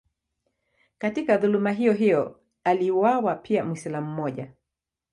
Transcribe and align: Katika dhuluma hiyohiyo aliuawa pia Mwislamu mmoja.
Katika 0.97 1.37
dhuluma 1.37 1.71
hiyohiyo 1.71 2.39
aliuawa 2.63 3.35
pia 3.35 3.65
Mwislamu 3.65 4.11
mmoja. 4.11 4.53